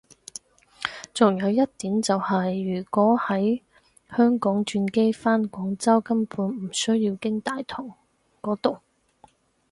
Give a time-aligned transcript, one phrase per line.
[1.13, 3.61] 仲有一點就係如果喺
[4.09, 7.87] 香港轉機返廣州根本唔需要經大堂
[8.41, 8.77] 嗰度